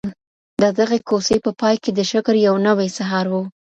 د 0.61 0.63
دغي 0.79 0.99
کوڅې 1.09 1.37
په 1.45 1.51
پای 1.61 1.75
کي 1.83 1.91
د 1.93 1.99
شکر 2.11 2.35
یو 2.47 2.55
نوی 2.67 2.87
سهار 2.97 3.25
و. 3.29 3.33